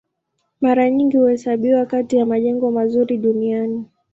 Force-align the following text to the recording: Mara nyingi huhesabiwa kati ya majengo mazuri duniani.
Mara 0.61 0.89
nyingi 0.89 1.17
huhesabiwa 1.17 1.85
kati 1.85 2.17
ya 2.17 2.25
majengo 2.25 2.71
mazuri 2.71 3.17
duniani. 3.17 3.85